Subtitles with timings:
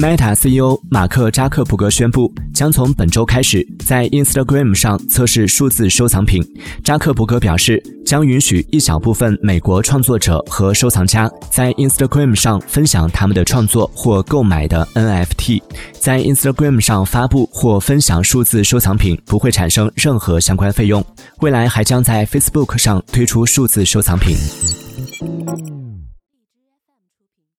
[0.00, 6.42] meta ceo 马克扎克伯格宣布将从本周开始在 instagram 上测试数字收藏品。
[6.82, 15.60] 扎克伯格表示将允许一小部分美国创作者和收藏家在 instagram 上分享他们的创作或购买的 nft
[15.92, 21.04] 在 instagram 上发布或分享数字收藏品不会产生任何相关费用
[21.40, 24.34] 未来还将在 facebook 上推出数字收藏品。